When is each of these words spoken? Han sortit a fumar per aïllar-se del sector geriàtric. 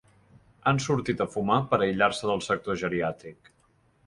Han 0.71 0.79
sortit 0.85 1.21
a 1.25 1.27
fumar 1.35 1.57
per 1.75 1.79
aïllar-se 1.87 2.31
del 2.31 2.43
sector 2.47 2.81
geriàtric. 2.85 3.55